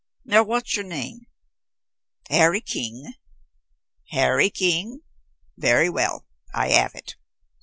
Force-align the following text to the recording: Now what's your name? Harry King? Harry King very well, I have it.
Now 0.25 0.41
what's 0.41 0.75
your 0.75 0.83
name? 0.83 1.27
Harry 2.31 2.59
King? 2.61 3.13
Harry 4.09 4.49
King 4.49 5.01
very 5.57 5.91
well, 5.91 6.25
I 6.55 6.69
have 6.69 6.95
it. 6.95 7.17